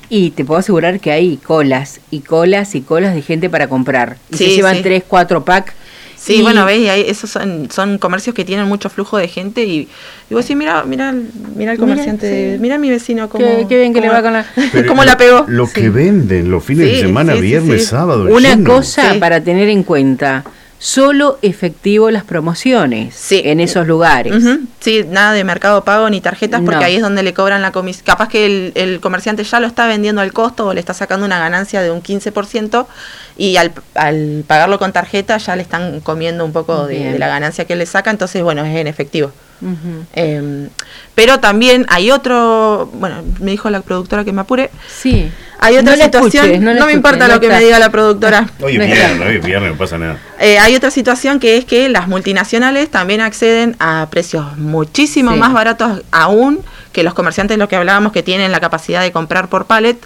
y 0.09 0.31
te 0.31 0.45
puedo 0.45 0.59
asegurar 0.59 0.99
que 0.99 1.11
hay 1.11 1.37
colas 1.37 1.99
y 2.11 2.19
colas 2.19 2.75
y 2.75 2.81
colas 2.81 3.13
de 3.15 3.21
gente 3.21 3.49
para 3.49 3.67
comprar. 3.67 4.17
Y 4.31 4.37
se 4.37 4.45
Sí, 4.45 4.55
llevan 4.55 4.77
sí. 4.77 4.83
tres, 4.83 5.03
cuatro 5.07 5.43
packs. 5.43 5.73
Sí, 6.19 6.37
y- 6.37 6.41
bueno, 6.41 6.65
ves, 6.65 6.79
y 6.79 6.89
ahí 6.89 7.05
esos 7.07 7.29
son, 7.29 7.69
son 7.71 7.97
comercios 7.99 8.35
que 8.35 8.43
tienen 8.43 8.65
mucho 8.67 8.89
flujo 8.89 9.17
de 9.17 9.27
gente 9.27 9.63
y, 9.63 9.87
y 10.29 10.33
vos 10.33 10.43
decís, 10.43 10.57
mira, 10.57 10.83
mira, 10.83 11.13
mira 11.55 11.73
el 11.73 11.77
comerciante, 11.77 12.55
sí. 12.55 12.59
mira 12.59 12.77
mi 12.77 12.89
vecino 12.89 13.29
cómo, 13.29 13.45
Qué- 13.45 13.65
qué 13.69 13.77
bien 13.77 13.93
que 13.93 14.01
le 14.01 14.09
va 14.09 14.21
con 14.21 14.33
la- 14.33 14.45
cómo 14.87 15.03
la 15.05 15.15
pegó. 15.15 15.45
Lo 15.47 15.67
Sí. 15.67 15.73
que 15.81 15.89
venden 15.89 16.49
los 16.49 16.63
fines 16.63 16.87
de 16.87 16.95
Sí, 16.95 17.01
semana, 17.01 17.33
sí, 17.33 17.39
sí, 17.39 17.45
viernes, 17.45 17.81
sí. 17.83 17.87
sábado. 17.87 18.25
Una 18.33 18.49
lleno. 18.55 18.69
cosa 18.73 19.13
Sí. 19.13 19.19
para 19.19 19.41
tener 19.41 19.69
en 19.69 19.83
cuenta, 19.83 20.43
solo 20.79 21.39
efectivo 21.41 22.11
las 22.11 22.23
promociones 22.23 23.15
Sí. 23.15 23.41
en 23.45 23.59
esos 23.59 23.87
lugares. 23.87 24.33
Sí, 24.79 25.03
nada 25.09 25.33
de 25.33 25.43
mercado 25.43 25.83
pago 25.83 26.09
ni 26.09 26.21
tarjetas 26.21 26.61
porque 26.61 26.79
No. 26.79 26.85
ahí 26.85 26.95
es 26.97 27.01
donde 27.01 27.23
le 27.23 27.33
cobran 27.33 27.61
la 27.61 27.71
comisión. 27.71 28.05
Capaz 28.05 28.29
que 28.29 28.45
el, 28.45 28.71
el 28.75 28.99
comerciante 28.99 29.43
ya 29.43 29.59
lo 29.59 29.67
está 29.67 29.87
vendiendo 29.87 30.21
al 30.21 30.33
costo 30.33 30.67
o 30.67 30.73
le 30.73 30.79
está 30.79 30.93
sacando 30.93 31.25
una 31.25 31.39
ganancia 31.39 31.81
de 31.81 31.89
un 31.91 32.01
15% 32.03 32.85
y 33.37 33.57
al, 33.57 33.71
al 33.95 34.43
pagarlo 34.47 34.77
con 34.79 34.91
tarjeta 34.93 35.37
ya 35.37 35.55
le 35.55 35.63
están 35.63 35.99
comiendo 36.01 36.45
un 36.45 36.51
poco 36.53 36.85
de 36.85 37.17
la 37.17 37.27
ganancia 37.27 37.65
que 37.65 37.75
le 37.75 37.85
saca, 37.85 38.11
entonces 38.11 38.43
bueno, 38.43 38.63
es 38.63 38.75
en 38.75 38.87
efectivo. 38.87 39.31
Eh, 40.13 40.69
pero 41.15 41.39
también 41.39 41.85
hay 41.89 42.11
otro, 42.11 42.89
bueno, 42.93 43.23
me 43.39 43.51
dijo 43.51 43.69
la 43.69 43.81
productora 43.81 44.23
que 44.23 44.31
me 44.31 44.41
apure, 44.41 44.69
Sí. 44.87 45.31
hay 45.59 45.77
otra 45.77 45.95
No 45.95 46.03
situación, 46.03 46.45
escuches, 46.45 46.61
no, 46.61 46.65
me 46.71 46.77
escuches, 46.77 46.95
importa 46.95 47.27
no 47.27 47.33
lo 47.35 47.39
que 47.39 47.47
está. 47.47 47.57
me 47.59 47.65
diga 47.65 47.79
la 47.79 47.89
productora. 47.89 48.47
Hoy 48.61 48.77
viernes, 48.77 49.27
hoy 49.27 49.35
es 49.37 49.45
viernes, 49.45 49.71
no 49.71 49.77
pasa 49.77 49.97
nada. 49.97 50.19
Eh, 50.39 50.59
hay 50.59 50.75
otra 50.75 50.91
situación 50.91 51.39
que 51.39 51.57
es 51.57 51.65
que 51.65 51.89
las 51.89 52.07
multinacionales 52.07 52.89
también 52.91 53.21
acceden 53.21 53.75
a 53.79 54.07
precios 54.11 54.57
muchísimo 54.57 55.33
Sí. 55.33 55.39
más 55.39 55.53
baratos 55.53 56.03
aún 56.11 56.59
que 56.91 57.03
los 57.03 57.13
comerciantes, 57.13 57.57
lo 57.57 57.67
que 57.67 57.75
hablábamos, 57.75 58.11
que 58.11 58.23
tienen 58.23 58.51
la 58.51 58.59
capacidad 58.59 59.01
de 59.01 59.11
comprar 59.11 59.49
por 59.49 59.65
pallet. 59.65 59.97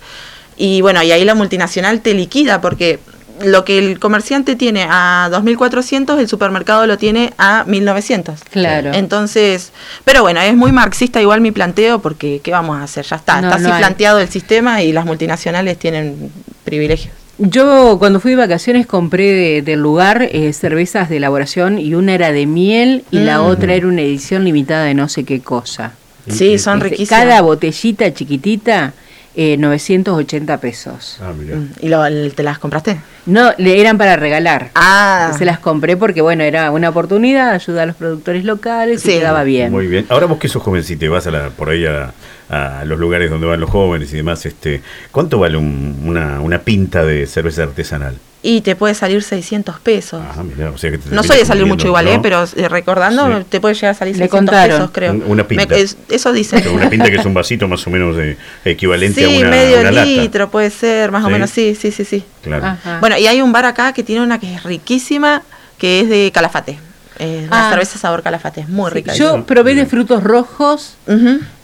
Y 0.57 0.81
bueno, 0.81 1.01
y 1.03 1.11
ahí 1.11 1.25
la 1.25 1.35
multinacional 1.35 2.01
te 2.01 2.13
liquida 2.13 2.61
porque 2.61 2.99
lo 3.45 3.65
que 3.65 3.77
el 3.77 3.99
comerciante 3.99 4.55
tiene 4.55 4.85
a 4.89 5.29
2.400, 5.31 6.19
el 6.19 6.27
supermercado 6.27 6.85
lo 6.87 6.97
tiene 6.97 7.33
a 7.37 7.65
1.900. 7.65 8.35
Claro. 8.49 8.91
Entonces, 8.93 9.71
pero 10.05 10.21
bueno, 10.21 10.41
es 10.41 10.55
muy 10.55 10.71
marxista 10.71 11.21
igual 11.21 11.41
mi 11.41 11.51
planteo 11.51 11.99
porque 11.99 12.41
¿qué 12.43 12.51
vamos 12.51 12.77
a 12.79 12.83
hacer? 12.83 13.05
Ya 13.05 13.15
está, 13.17 13.41
No, 13.41 13.47
está 13.49 13.59
no 13.59 13.67
así 13.67 13.73
hay. 13.75 13.79
planteado 13.81 14.19
el 14.19 14.29
sistema 14.29 14.81
y 14.81 14.91
las 14.93 15.05
multinacionales 15.05 15.77
tienen 15.77 16.31
privilegios. 16.63 17.13
Yo 17.37 17.97
cuando 17.97 18.19
fui 18.19 18.31
de 18.31 18.37
vacaciones 18.37 18.85
compré 18.85 19.31
de- 19.33 19.61
del 19.63 19.79
lugar 19.79 20.29
eh, 20.31 20.53
cervezas 20.53 21.09
de 21.09 21.17
elaboración 21.17 21.79
y 21.79 21.95
una 21.95 22.13
era 22.13 22.31
de 22.31 22.45
miel 22.45 23.03
y 23.09 23.19
la 23.19 23.39
Mm. 23.39 23.45
otra 23.45 23.73
era 23.73 23.87
una 23.87 24.01
edición 24.01 24.43
limitada 24.43 24.83
de 24.85 24.93
no 24.93 25.09
sé 25.09 25.23
qué 25.23 25.39
cosa. 25.39 25.93
Sí, 26.29 26.59
son 26.59 26.77
Este, 26.77 26.89
riquísimas. 26.89 27.23
Cada 27.23 27.41
botellita 27.41 28.13
chiquitita, 28.13 28.93
eh, 29.35 29.55
980 29.57 30.57
pesos. 30.59 31.17
Ah, 31.21 31.31
mira. 31.37 31.55
Mm, 31.55 31.69
¿Y 31.81 31.87
lo- 31.89 32.31
te 32.33 32.43
las 32.43 32.59
compraste? 32.59 32.97
No, 33.25 33.51
le 33.57 33.79
eran 33.79 33.97
para 33.97 34.15
regalar. 34.15 34.71
Ah, 34.75 35.31
Se 35.37 35.45
las 35.45 35.59
compré 35.59 35.95
porque, 35.95 36.21
bueno, 36.21 36.43
era 36.43 36.71
una 36.71 36.89
oportunidad, 36.89 37.51
ayudar 37.51 37.83
a 37.83 37.85
los 37.87 37.95
productores 37.95 38.43
locales 38.43 39.01
Sí. 39.01 39.11
y 39.13 39.19
quedaba 39.19 39.43
bien. 39.43 39.71
Muy 39.71 39.87
bien. 39.87 40.05
Ahora 40.09 40.25
vos 40.25 40.37
que 40.39 40.47
sos 40.47 40.61
jovencita 40.63 41.05
y 41.05 41.07
vas 41.07 41.27
a 41.27 41.31
la, 41.31 41.49
por 41.49 41.69
ahí 41.69 41.85
a, 41.85 42.11
a 42.51 42.83
los 42.85 42.99
lugares 42.99 43.29
donde 43.29 43.47
van 43.47 43.59
los 43.59 43.69
jóvenes 43.69 44.11
y 44.13 44.17
demás, 44.17 44.45
este, 44.45 44.81
¿cuánto 45.11 45.39
vale 45.39 45.57
un- 45.57 46.01
una, 46.05 46.39
una 46.41 46.59
pinta 46.59 47.03
de 47.05 47.25
cerveza 47.25 47.63
artesanal? 47.63 48.17
Y 48.43 48.61
te 48.61 48.75
puede 48.75 48.95
salir 48.95 49.21
600 49.21 49.79
pesos. 49.79 50.19
Ah, 50.35 50.41
mira, 50.43 50.71
o 50.71 50.77
sea 50.77 50.89
que 50.89 50.97
te 50.97 51.13
no 51.13 51.21
soy 51.21 51.37
de 51.37 51.45
salir 51.45 51.65
mucho 51.67 51.85
igual, 51.87 52.07
¿eh? 52.07 52.19
pero 52.23 52.43
eh, 52.55 52.67
recordando 52.67 53.27
Sí. 53.27 53.45
te 53.49 53.61
puede 53.61 53.75
llegar 53.75 53.91
a 53.91 53.93
salir 53.93 54.15
Le 54.15 54.23
600 54.25 54.39
contaron. 54.39 54.77
pesos, 54.77 54.91
creo. 54.91 55.11
Un- 55.13 55.23
una 55.27 55.47
pinta. 55.47 55.67
Me- 55.67 55.79
es- 55.81 55.95
eso 56.09 56.33
dicen. 56.33 56.59
Pero 56.63 56.73
Una 56.73 56.89
pinta 56.89 57.05
que 57.11 57.17
es 57.17 57.25
un 57.25 57.33
vasito 57.35 57.67
más 57.67 57.85
o 57.85 57.91
menos 57.91 58.15
de, 58.15 58.37
equivalente 58.65 59.23
sí, 59.27 59.35
a 59.35 59.39
una, 59.41 59.49
medio 59.51 59.79
una 59.81 59.91
lata. 59.91 60.05
litro 60.07 60.49
puede 60.49 60.71
ser, 60.71 61.11
más 61.11 61.23
o 61.23 61.29
menos, 61.29 61.51
sí, 61.51 61.75
sí, 61.79 61.91
sí, 61.91 62.03
sí. 62.03 62.23
Claro. 62.41 62.65
Ajá. 62.65 62.99
Bueno, 62.99 63.15
y 63.17 63.27
hay 63.27 63.41
un 63.43 63.51
bar 63.51 63.65
acá 63.65 63.93
que 63.93 64.01
tiene 64.01 64.23
una 64.23 64.39
que 64.39 64.53
es 64.55 64.63
riquísima, 64.63 65.43
que 65.77 65.99
es 66.01 66.09
de 66.09 66.31
calafate. 66.33 66.79
Eh, 67.19 67.47
Ah. 67.51 67.63
La 67.63 67.69
cerveza 67.71 67.99
sabor 67.99 68.23
calafate, 68.23 68.61
es 68.61 68.69
muy 68.69 68.89
Sí, 68.89 68.95
rica. 68.95 69.13
Yo 69.13 69.45
probé 69.45 69.75
de 69.75 69.85
frutos 69.85 70.23
rojos, 70.23 70.95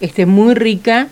este, 0.01 0.25
muy 0.25 0.53
rica. 0.53 1.07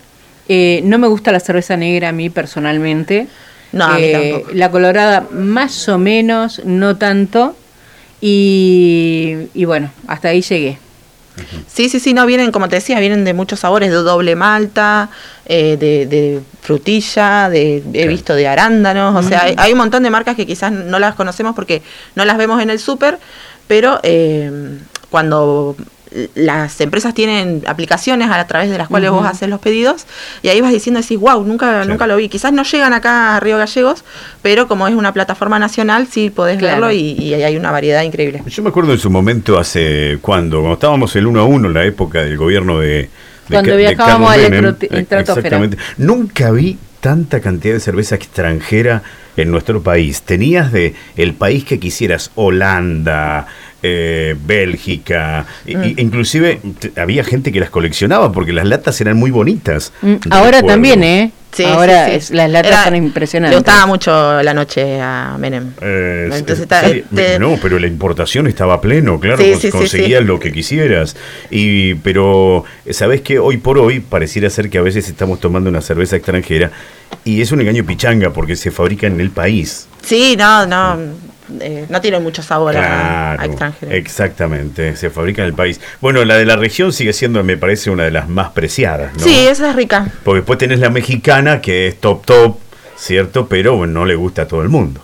Eh, 0.48 0.80
no 0.84 0.98
me 0.98 1.08
gusta 1.08 1.32
la 1.32 1.40
cerveza 1.40 1.76
negra 1.76 2.10
a 2.10 2.12
mí 2.12 2.30
personalmente. 2.30 3.26
No, 3.72 3.84
a 3.86 3.94
mí 3.96 4.04
Eh, 4.04 4.12
tampoco. 4.32 4.54
La 4.54 4.70
colorada 4.70 5.26
más 5.32 5.88
o 5.88 5.98
menos, 5.98 6.62
no 6.64 6.96
tanto. 6.96 7.56
Y, 8.20 9.48
y 9.54 9.64
bueno, 9.64 9.90
hasta 10.06 10.28
ahí 10.28 10.42
llegué. 10.42 10.78
Sí, 11.66 11.90
sí, 11.90 12.00
sí, 12.00 12.14
no, 12.14 12.24
vienen, 12.24 12.50
como 12.50 12.68
te 12.70 12.76
decía, 12.76 12.98
vienen 12.98 13.24
de 13.24 13.34
muchos 13.34 13.60
sabores, 13.60 13.90
de 13.90 13.96
doble 13.96 14.34
malta, 14.36 15.10
eh, 15.44 15.76
de, 15.78 16.06
de 16.06 16.40
frutilla, 16.62 17.50
de, 17.50 17.82
he 17.92 18.08
visto 18.08 18.34
de 18.34 18.48
arándanos, 18.48 19.14
o 19.22 19.28
sea, 19.28 19.42
hay, 19.42 19.54
hay 19.58 19.72
un 19.72 19.78
montón 19.78 20.02
de 20.02 20.08
marcas 20.08 20.34
que 20.34 20.46
quizás 20.46 20.72
no 20.72 20.98
las 20.98 21.14
conocemos 21.14 21.54
porque 21.54 21.82
no 22.14 22.24
las 22.24 22.38
vemos 22.38 22.62
en 22.62 22.70
el 22.70 22.78
súper, 22.78 23.18
pero 23.66 24.00
eh, 24.02 24.50
cuando 25.10 25.76
las 26.34 26.80
empresas 26.80 27.12
tienen 27.12 27.62
aplicaciones 27.66 28.30
a 28.30 28.46
través 28.46 28.70
de 28.70 28.78
las 28.78 28.88
cuales 28.88 29.10
vos 29.10 29.26
haces 29.26 29.50
los 29.50 29.60
pedidos 29.60 30.06
y 30.40 30.48
ahí 30.48 30.60
vas 30.62 30.72
diciendo, 30.72 31.00
decís, 31.00 31.18
wow, 31.18 31.44
nunca, 31.44 31.66
Claro. 31.68 31.84
nunca 31.86 32.06
lo 32.06 32.16
vi. 32.16 32.28
Quizás 32.30 32.52
no 32.54 32.62
llegan 32.62 32.94
acá 32.94 33.36
a 33.36 33.40
Río 33.40 33.58
Gallegos, 33.58 34.02
pero 34.40 34.66
como 34.66 34.88
es 34.88 34.94
una 34.94 35.12
plataforma 35.12 35.58
nacional, 35.58 36.06
sí 36.10 36.30
podés 36.30 36.58
Claro. 36.58 36.86
verlo 36.86 36.92
y, 36.92 37.10
y 37.18 37.34
hay 37.34 37.56
una 37.56 37.70
variedad 37.70 38.02
increíble. 38.02 38.42
Yo 38.46 38.62
me 38.62 38.70
acuerdo 38.70 38.92
en 38.92 38.98
su 38.98 39.10
momento 39.10 39.58
hace 39.58 40.18
cuando, 40.22 40.60
cuando 40.60 40.74
estábamos 40.74 41.14
el 41.16 41.26
uno 41.26 41.40
a 41.40 41.44
uno 41.44 41.68
en 41.68 41.74
la 41.74 41.84
época 41.84 42.22
del 42.22 42.38
gobierno 42.38 42.78
de, 42.78 42.88
de 42.88 43.08
Cuando 43.50 43.70
Ca- 43.72 43.76
de 43.76 43.82
viajábamos 43.82 44.30
Carlos 44.30 44.48
a 44.48 44.50
la 44.94 44.98
estratosfera. 45.00 45.20
Exactamente. 45.20 45.76
Nunca 45.98 46.50
vi 46.50 46.78
tanta 47.00 47.40
cantidad 47.40 47.74
de 47.74 47.80
cerveza 47.80 48.14
extranjera 48.14 49.02
en 49.36 49.50
nuestro 49.50 49.82
país. 49.82 50.22
Tenías 50.22 50.72
de 50.72 50.94
el 51.16 51.34
país 51.34 51.64
que 51.64 51.78
quisieras, 51.78 52.30
Holanda, 52.34 53.46
eh, 53.82 54.34
Bélgica, 54.44 55.46
Mm. 55.66 55.84
inclusive 55.98 56.60
había 56.96 57.24
gente 57.24 57.52
que 57.52 57.60
las 57.60 57.70
coleccionaba 57.70 58.32
porque 58.32 58.52
las 58.52 58.66
latas 58.66 59.00
eran 59.00 59.16
muy 59.16 59.30
bonitas. 59.30 59.92
Mm, 60.02 60.14
Ahora 60.30 60.46
Recuerdo. 60.58 60.66
también, 60.68 61.04
¿eh? 61.04 61.30
Sí, 61.52 61.64
Ahora 61.64 62.04
sí, 62.06 62.10
sí. 62.10 62.16
es- 62.16 62.30
las 62.32 62.50
latas 62.50 62.70
Era- 62.72 62.84
son 62.84 62.92
Le 62.92 62.98
impresionantes. 62.98 63.58
gustaba 63.58 63.86
mucho 63.86 64.42
la 64.42 64.52
noche 64.52 65.00
a 65.00 65.36
Menem. 65.38 65.70
Eh, 65.80 66.24
Entonces 66.30 66.56
sí, 66.58 66.62
está- 66.64 66.86
sí, 66.88 67.02
te- 67.14 67.38
no, 67.38 67.58
pero 67.62 67.78
la 67.78 67.86
importación 67.86 68.46
estaba 68.46 68.74
a 68.74 68.80
pleno, 68.82 69.18
claro, 69.18 69.38
Sí, 69.38 69.52
cons- 69.52 69.60
sí, 69.60 69.60
sí, 69.62 69.70
conseguías 69.70 70.20
sí. 70.20 70.26
lo 70.26 70.38
que 70.38 70.52
quisieras. 70.52 71.16
Y 71.50 71.94
pero 71.94 72.64
sabes 72.90 73.22
que 73.22 73.38
hoy 73.38 73.56
por 73.56 73.78
hoy 73.78 74.00
pareciera 74.00 74.50
ser 74.50 74.68
que 74.68 74.76
a 74.76 74.82
veces 74.82 75.08
estamos 75.08 75.40
tomando 75.40 75.70
una 75.70 75.80
cerveza 75.80 76.16
extranjera 76.16 76.72
y 77.24 77.40
es 77.40 77.50
un 77.52 77.60
engaño 77.62 77.84
pichanga 77.86 78.30
porque 78.34 78.54
se 78.56 78.70
fabrica 78.70 79.06
en 79.06 79.18
el 79.20 79.30
país. 79.30 79.88
Sí, 80.02 80.36
no, 80.38 80.66
no, 80.66 80.98
eh, 81.60 81.86
no 81.88 82.00
tiene 82.00 82.18
mucho 82.20 82.42
sabor 82.42 82.76
a- 82.76 83.32
a, 83.40 83.44
extranjero. 83.46 83.92
exactamente, 83.92 84.96
se 84.96 85.10
fabrica 85.10 85.42
en 85.42 85.48
el 85.48 85.54
país. 85.54 85.80
Bueno, 86.00 86.24
la 86.24 86.36
de 86.36 86.44
la 86.44 86.56
región 86.56 86.92
sigue 86.92 87.12
siendo, 87.12 87.42
me 87.44 87.56
parece, 87.56 87.90
una 87.90 88.04
de 88.04 88.10
las 88.10 88.28
más 88.28 88.50
preciadas, 88.50 89.12
¿no? 89.14 89.20
Sí, 89.22 89.46
esa 89.46 89.70
es 89.70 89.76
rica. 89.76 90.08
Porque 90.24 90.40
después 90.40 90.58
tenés 90.58 90.80
la 90.80 90.90
mexicana 90.90 91.60
que 91.60 91.86
es 91.88 92.00
top 92.00 92.24
top, 92.24 92.56
¿cierto? 92.96 93.46
Pero 93.48 93.76
bueno, 93.76 93.92
no 94.00 94.04
le 94.06 94.14
gusta 94.14 94.42
a 94.42 94.48
todo 94.48 94.62
el 94.62 94.68
mundo. 94.68 95.00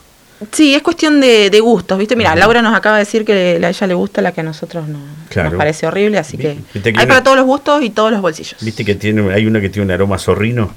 Sí, 0.50 0.74
es 0.74 0.82
cuestión 0.82 1.20
de, 1.20 1.50
de 1.50 1.60
gustos, 1.60 1.96
¿viste? 1.98 2.16
Mira, 2.16 2.34
Laura 2.34 2.62
nos 2.62 2.74
acaba 2.74 2.96
de 2.96 3.04
decir 3.04 3.24
que 3.24 3.60
a 3.62 3.68
ella 3.68 3.86
le 3.86 3.94
gusta 3.94 4.20
la 4.22 4.32
que 4.32 4.40
a 4.40 4.44
nosotros 4.44 4.88
no, 4.88 4.98
Claro. 5.28 5.50
nos 5.50 5.58
parece 5.58 5.86
horrible, 5.86 6.18
así 6.18 6.36
que 6.36 6.56
que 6.72 6.88
hay 6.88 6.92
una- 6.94 7.06
para 7.06 7.22
todos 7.22 7.36
los 7.36 7.46
gustos 7.46 7.80
y 7.84 7.90
todos 7.90 8.10
los 8.10 8.20
bolsillos. 8.20 8.56
¿Viste 8.60 8.84
que 8.84 8.96
tiene, 8.96 9.32
hay 9.32 9.46
una 9.46 9.60
que 9.60 9.68
tiene 9.68 9.84
un 9.86 9.92
aroma 9.92 10.18
zorrino? 10.18 10.72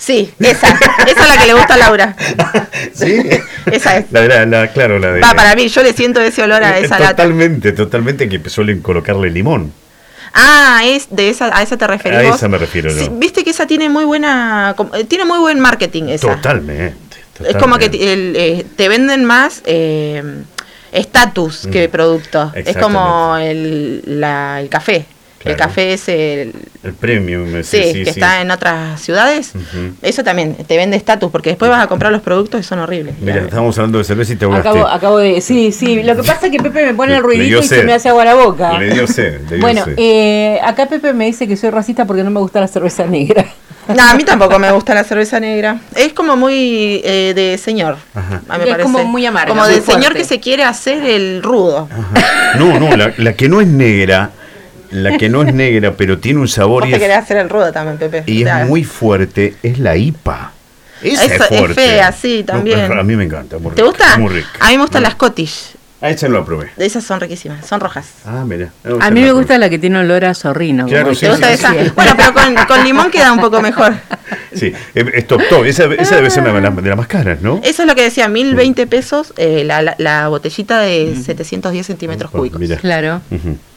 Sí, 0.00 0.32
esa, 0.40 0.68
esa 1.06 1.22
es 1.22 1.28
la 1.28 1.36
que 1.38 1.46
le 1.46 1.52
gusta 1.52 1.74
a 1.74 1.76
Laura. 1.76 2.16
¿Sí? 2.94 3.20
Esa 3.70 3.98
es. 3.98 4.06
La, 4.10 4.22
la- 4.26 4.46
la- 4.46 4.68
claro, 4.72 4.98
la 4.98 5.12
de... 5.12 5.20
Va, 5.20 5.34
para 5.34 5.54
mí, 5.54 5.68
yo 5.68 5.82
le 5.82 5.92
siento 5.92 6.22
ese 6.22 6.42
olor 6.42 6.64
a 6.64 6.78
Eh, 6.78 6.84
esa 6.86 6.98
lata. 6.98 7.16
Totalmente, 7.16 7.72
totalmente 7.72 8.26
que 8.26 8.48
suelen 8.48 8.80
colocarle 8.80 9.28
limón. 9.30 9.72
Ah, 10.32 10.80
es 10.86 11.08
de 11.10 11.28
esa, 11.28 11.54
a 11.54 11.62
esa 11.62 11.76
te 11.76 11.86
referís 11.86 12.18
A 12.18 12.22
vos? 12.22 12.36
esa 12.36 12.48
me 12.48 12.56
refiero. 12.56 12.90
Sí, 12.90 13.08
Viste 13.12 13.44
que 13.44 13.50
esa 13.50 13.66
tiene 13.66 13.90
muy 13.90 14.06
buena, 14.06 14.74
eh, 14.94 15.04
tiene 15.04 15.26
muy 15.26 15.38
buen 15.38 15.60
marketing 15.60 16.04
esa. 16.04 16.34
Totalmente. 16.34 16.96
Es 17.44 17.56
como 17.56 17.76
que 17.78 17.90
totalmente. 17.90 17.98
ti- 17.98 18.04
el, 18.04 18.36
eh, 18.36 18.66
te 18.76 18.88
venden 18.88 19.24
más 19.26 19.60
eh, 19.66 20.22
estatus 20.92 21.68
que 21.70 21.88
Mm. 21.88 21.90
producto. 21.90 22.52
Es 22.54 22.76
como 22.78 23.36
el, 23.36 24.02
la- 24.06 24.60
el 24.62 24.68
café. 24.70 25.04
El 25.42 25.56
Claro. 25.56 25.70
café 25.70 25.94
es 25.94 26.06
el, 26.10 26.52
El 26.84 26.92
premium. 26.92 27.46
sí, 27.62 27.64
Sí, 27.64 27.82
sí, 27.94 27.98
que 28.00 28.04
sí. 28.12 28.20
está 28.20 28.42
en 28.42 28.50
otras 28.50 29.00
ciudades. 29.00 29.52
Ujú. 29.54 29.94
Eso 30.02 30.22
también 30.22 30.54
te 30.54 30.76
vende 30.76 30.98
estatus, 30.98 31.30
porque 31.30 31.48
después 31.48 31.70
vas 31.70 31.82
a 31.82 31.86
comprar 31.86 32.12
los 32.12 32.20
productos 32.20 32.60
y 32.60 32.62
son 32.62 32.78
horribles. 32.80 33.14
Mira, 33.20 33.38
estábamos 33.40 33.78
hablando 33.78 33.96
de 33.96 34.04
cerveza 34.04 34.34
y 34.34 34.36
te 34.36 34.44
ahogaste. 34.44 34.68
Acabo, 34.68 34.86
acabo 34.86 35.18
de. 35.18 35.40
Sí, 35.40 35.72
sí. 35.72 36.02
Lo 36.02 36.14
que 36.14 36.24
pasa 36.24 36.46
es 36.46 36.52
que 36.52 36.58
Pepe 36.58 36.84
me 36.84 36.92
pone 36.92 37.16
el 37.16 37.22
ruidito 37.22 37.60
y 37.60 37.62
se 37.62 37.84
me 37.84 37.94
hace 37.94 38.10
agua 38.10 38.26
la 38.26 38.34
boca. 38.34 38.78
Le 38.78 38.90
dio 38.92 39.06
sed, 39.06 39.40
le 39.48 39.56
dio 39.56 39.60
Bueno, 39.60 39.84
sed. 39.86 39.94
eh, 39.96 40.60
acá 40.62 40.86
Pepe 40.90 41.14
me 41.14 41.24
dice 41.24 41.48
que 41.48 41.56
soy 41.56 41.70
racista 41.70 42.04
porque 42.04 42.22
no 42.22 42.30
me 42.30 42.40
gusta 42.40 42.60
la 42.60 42.68
cerveza 42.68 43.06
negra. 43.06 43.46
No, 43.88 44.08
a 44.08 44.14
mí 44.14 44.22
tampoco 44.22 44.56
me 44.60 44.70
gusta 44.70 44.94
la 44.94 45.02
cerveza 45.02 45.40
negra. 45.40 45.80
Es 45.96 46.12
como 46.12 46.36
muy 46.36 47.00
eh, 47.02 47.32
de 47.34 47.58
señor. 47.58 47.96
Ajá. 48.14 48.40
a 48.48 48.58
mí 48.58 48.64
Es 48.64 48.70
parece. 48.70 48.82
como 48.84 49.02
muy 49.04 49.26
amarga, 49.26 49.48
Como 49.48 49.62
muy 49.62 49.72
del 49.72 49.82
señor 49.82 50.00
fuerte. 50.02 50.18
que 50.18 50.24
se 50.26 50.38
quiere 50.38 50.62
hacer 50.62 51.02
el 51.02 51.42
rudo. 51.42 51.88
Ajá. 51.90 52.56
No, 52.58 52.78
no, 52.78 52.96
la, 52.96 53.12
la 53.16 53.32
que 53.32 53.48
no 53.48 53.60
es 53.60 53.66
negra, 53.66 54.30
la 54.90 55.16
que 55.18 55.28
no 55.28 55.42
es 55.42 55.54
negra, 55.54 55.92
pero 55.96 56.18
tiene 56.18 56.40
un 56.40 56.48
sabor 56.48 56.82
Vos 56.82 56.88
y 56.88 56.92
te 56.92 56.96
es, 56.96 57.02
querés 57.02 57.18
hacer 57.18 57.36
el 57.38 57.48
rudo 57.48 57.72
también, 57.72 57.98
Pepe. 57.98 58.22
y 58.26 58.42
es 58.42 58.66
muy 58.66 58.84
fuerte, 58.84 59.54
es 59.62 59.78
la 59.78 59.96
IPA. 59.96 60.52
Esa 61.02 61.24
Esa 61.24 61.34
es 61.34 61.40
es 61.50 61.58
fuerte. 61.58 61.74
fea, 61.74 62.12
sí, 62.12 62.44
también. 62.46 62.88
No, 62.94 63.00
a 63.00 63.02
mí 63.02 63.16
me 63.16 63.24
encanta. 63.24 63.58
muy 63.58 63.70
¿Te 63.74 63.82
rica, 63.82 63.84
gusta? 63.86 64.18
Muy 64.18 64.34
rica. 64.34 64.48
A 64.60 64.68
mí 64.68 64.76
me 64.76 64.82
gustan 64.82 65.00
Muy 65.02 65.04
las 65.08 65.12
Scottish. 65.14 65.76
Ah, 66.02 66.08
esa 66.08 66.28
no 66.28 66.38
la 66.38 66.44
probé. 66.46 66.70
Esas 66.78 67.04
son 67.04 67.20
riquísimas, 67.20 67.66
son 67.66 67.78
rojas. 67.78 68.06
Ah, 68.24 68.42
mira. 68.46 68.70
A 69.00 69.10
mí 69.10 69.20
me 69.20 69.32
gusta 69.32 69.58
la 69.58 69.68
que 69.68 69.78
tiene 69.78 69.98
olor 69.98 70.24
a 70.24 70.32
zorrino. 70.34 70.86
Claro, 70.86 71.14
sí, 71.14 71.20
¿Te 71.20 71.30
gusta 71.30 71.48
sí, 71.48 71.52
esa? 71.54 71.70
sí. 71.72 71.90
Bueno, 71.94 72.12
pero 72.16 72.32
con, 72.32 72.54
con 72.66 72.84
limón 72.84 73.10
queda 73.10 73.32
un 73.32 73.40
poco 73.40 73.60
mejor. 73.60 73.94
Sí, 74.52 74.72
eh, 74.96 75.04
es 75.14 75.26
top 75.28 75.42
top. 75.48 75.64
Esa, 75.64 75.84
esa 75.94 76.16
debe 76.16 76.28
ser 76.28 76.42
una 76.42 76.52
de 76.72 76.88
las, 76.88 76.96
más 76.96 77.06
caras, 77.06 77.40
¿no? 77.40 77.60
Eso 77.62 77.82
es 77.82 77.88
lo 77.88 77.94
que 77.94 78.02
decía, 78.02 78.28
1020 78.28 78.84
pesos 78.88 79.32
eh, 79.36 79.62
la, 79.64 79.80
la, 79.80 79.94
la 79.98 80.26
botellita 80.26 80.80
de 80.80 81.14
710 81.14 81.86
centímetros 81.86 82.30
Oh, 82.34 82.38
cúbicos. 82.38 82.58
mira. 82.60 82.76
Claro. 82.76 83.20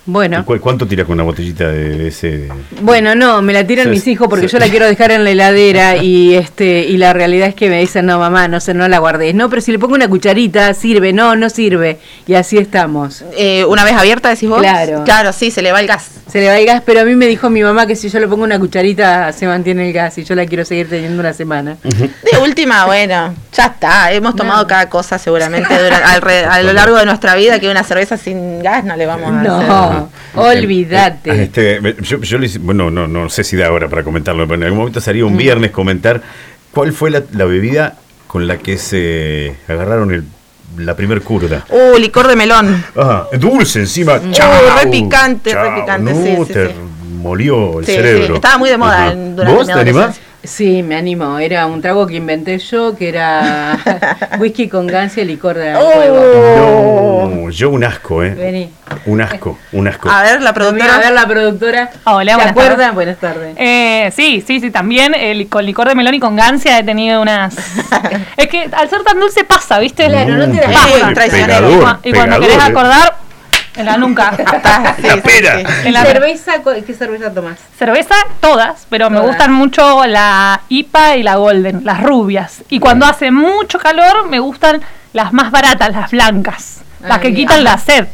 Bueno. 0.05 0.39
¿Y 0.41 0.43
cu- 0.43 0.60
¿Cuánto 0.60 0.86
tiras 0.86 1.05
con 1.05 1.13
una 1.13 1.24
botellita 1.24 1.67
de, 1.69 2.07
ese? 2.10 2.50
Bueno, 2.81 3.15
no, 3.15 3.41
me 3.41 3.53
la 3.53 3.65
tiran 3.65 3.89
mis 3.89 4.05
hijos 4.07 4.27
porque 4.27 4.48
yo 4.48 4.60
la 4.60 4.67
quiero 4.67 4.86
dejar 4.86 5.12
en 5.12 5.24
la 5.24 5.29
heladera 5.29 5.95
y 6.03 6.36
este 6.36 6.81
y 6.81 6.98
la 6.98 7.13
realidad 7.13 7.48
es 7.48 7.55
que 7.55 7.69
me 7.69 7.79
dicen, 7.79 8.05
"No, 8.05 8.19
mamá, 8.19 8.48
no 8.50 8.60
sé, 8.60 8.74
no 8.74 8.86
la 8.89 8.98
guardes." 9.00 9.33
No, 9.33 9.50
pero 9.50 9.62
si 9.62 9.72
le 9.72 9.79
pongo 9.79 9.95
una 9.95 10.10
cucharita, 10.10 10.74
sirve. 10.74 11.13
No, 11.13 11.36
no 11.38 11.50
sirve. 11.50 12.00
Y 12.27 12.33
así 12.33 12.57
estamos. 12.57 13.24
Eh, 13.38 13.63
una 13.65 13.86
vez 13.86 13.93
abierta, 13.93 14.29
decís 14.29 14.50
vos. 14.50 14.60
Claro. 14.60 15.03
Claro, 15.05 15.31
sí, 15.31 15.51
se 15.51 15.62
le 15.62 15.72
va 15.72 15.79
el 15.79 15.88
gas. 15.88 16.10
Se 16.29 16.39
le 16.41 16.48
va 16.48 16.57
el 16.57 16.65
gas, 16.65 16.81
pero 16.86 17.00
a 17.01 17.05
mí 17.05 17.15
me 17.15 17.27
dijo 17.27 17.50
mi 17.50 17.62
mamá 17.63 17.86
que 17.88 17.95
si 17.95 18.10
yo 18.10 18.19
le 18.19 18.27
pongo 18.27 18.43
una 18.43 18.60
cucharita 18.60 19.31
se 19.31 19.45
mantiene 19.48 19.88
el 19.88 19.93
gas 19.93 20.17
y 20.17 20.24
yo 20.25 20.36
la 20.36 20.45
quiero 20.45 20.65
seguir 20.65 20.89
teniendo 20.89 21.19
una 21.22 21.31
semana. 21.33 21.77
De 21.83 22.38
última, 22.41 22.86
bueno, 22.88 23.33
ya 23.55 23.65
está. 23.67 24.12
Hemos 24.12 24.36
tomado 24.36 24.63
No. 24.63 24.67
cada 24.67 24.89
cosa 24.89 25.17
seguramente 25.17 25.74
dura- 25.81 26.01
alre- 26.13 26.45
a 26.50 26.62
lo 26.62 26.74
largo 26.74 26.98
de 26.98 27.05
nuestra 27.05 27.36
vida 27.36 27.60
que 27.60 27.69
una 27.69 27.83
cerveza 27.83 28.17
sin 28.17 28.62
gas 28.63 28.83
no 28.83 28.95
le 28.98 29.05
vamos 29.05 29.31
a 29.31 29.39
hacer. 29.57 29.92
No, 29.93 30.09
olvídate. 30.41 31.31
Ah, 31.31 31.35
Este, 31.35 31.79
yo, 32.01 32.19
yo 32.21 32.38
bueno, 32.62 32.89
no, 32.91 33.07
no 33.07 33.29
sé 33.29 33.43
si 33.43 33.55
da 33.57 33.67
ahora 33.67 33.88
para 33.88 34.03
comentarlo, 34.03 34.43
pero 34.45 34.55
en 34.55 34.63
algún 34.63 34.79
momento 34.79 35.00
sería 35.01 35.25
un 35.25 35.38
viernes 35.38 35.71
comentar 35.71 36.21
cuál 36.71 36.93
fue 36.93 37.12
la, 37.12 37.23
la 37.33 37.45
bebida 37.45 37.95
con 38.27 38.47
la 38.47 38.57
que 38.57 38.77
se 38.77 39.55
agarraron 39.67 40.12
el, 40.12 40.23
la 40.77 40.95
primer 40.95 41.21
curda. 41.21 41.65
Uh, 41.69 41.97
licor 42.00 42.27
de 42.27 42.35
melón. 42.35 42.83
Ah, 42.95 43.27
dulce 43.39 43.79
encima. 43.79 44.15
Uh, 44.15 44.31
chau, 44.31 44.51
re 44.81 44.88
picante, 44.89 45.53
re 45.53 45.81
picante, 45.81 46.13
No, 46.13 46.23
sí, 46.23 46.35
sí, 46.47 46.53
te 46.53 46.67
sí. 46.67 46.73
molió 47.21 47.79
el 47.79 47.85
Sí, 47.85 47.91
cerebro. 47.93 48.27
sí, 48.27 48.33
estaba 48.33 48.57
muy 48.57 48.69
de 48.69 48.77
moda 48.77 49.12
en- 49.12 49.35
durante 49.35 49.55
¿Vos 49.57 49.67
te 49.67 49.73
animás? 49.73 50.19
Sí, 50.43 50.83
me 50.83 50.95
animo. 50.97 51.39
Era 51.39 51.65
un 51.67 51.81
trago 51.81 52.05
que 52.05 52.15
inventé 52.15 52.59
yo, 52.59 52.97
que 52.97 53.07
era 53.09 53.77
whisky 54.39 54.67
con 54.67 54.88
gancia 54.88 55.23
y 55.23 55.25
licor 55.25 55.55
de 55.57 55.73
Oh. 55.75 55.88
huevo. 55.97 57.29
No, 57.35 57.50
yo 57.50 57.69
un 57.69 57.83
asco, 57.83 58.23
¿eh? 58.23 58.31
Vení. 58.31 58.69
Un 59.05 59.21
asco, 59.21 59.57
un 59.71 59.88
asco. 59.88 60.09
A 60.09 60.21
ver, 60.21 60.41
la 60.41 60.53
productora. 60.53 60.95
a 60.95 61.00
ver 61.00 61.12
la 61.13 61.25
productora. 61.27 61.89
Hola, 62.03 62.31
¿Se 62.33 62.35
buenas 62.35 62.51
acuerdan? 62.51 62.77
tardes. 62.77 62.93
Buenas 62.93 63.17
tardes. 63.17 63.55
Eh, 63.57 64.12
sí, 64.13 64.43
sí, 64.45 64.59
sí, 64.59 64.69
también 64.69 65.15
el, 65.15 65.47
con 65.47 65.65
licor 65.65 65.88
de 65.88 65.95
melón 65.95 66.13
y 66.13 66.19
con 66.19 66.35
gancia 66.35 66.77
he 66.77 66.83
tenido 66.83 67.21
unas... 67.21 67.55
es 68.38 68.47
que 68.47 68.69
al 68.71 68.89
ser 68.89 69.01
tan 69.03 69.19
dulce 69.19 69.45
pasa, 69.45 69.79
¿viste? 69.79 70.05
Claro, 70.07 70.35
no 70.35 70.51
te 70.51 70.57
das 70.57 70.88
cuenta. 71.00 71.25
y 71.27 71.29
cuando 71.31 72.01
pegador, 72.01 72.39
querés 72.41 72.57
¿eh? 72.57 72.62
acordar, 72.69 73.15
en 73.75 73.86
la 73.86 73.98
nuca. 73.98 74.34
Sí, 74.98 75.08
La 75.08 75.13
sí, 75.15 75.22
pera. 75.22 75.60
sí. 75.60 75.65
En 75.88 75.94
la- 75.94 76.06
cerveza, 76.06 76.53
¿Qué 76.86 76.94
cerveza 76.94 77.34
tomás? 77.34 77.58
Cerveza, 77.77 78.15
todas, 78.39 78.86
pero 78.89 79.10
me 79.10 79.20
gustan 79.20 79.51
mucho 79.53 80.06
la 80.06 80.62
IPA 80.70 81.18
y 81.18 81.24
la 81.24 81.36
Golden, 81.36 81.82
las 81.84 82.01
rubias. 82.03 82.63
Y 82.70 82.80
cuando 82.80 83.06
hace 83.06 83.32
mucho 83.32 83.80
calor, 83.80 84.27
me 84.30 84.39
gustan 84.39 84.82
las 85.13 85.34
más 85.34 85.51
baratas, 85.51 85.92
las 85.94 86.12
blancas, 86.12 86.82
las 87.01 87.12
Ah, 87.18 87.20
que 87.20 87.30
bien. 87.30 87.42
quitan 87.48 87.63
la 87.63 87.77
sed. 87.77 88.06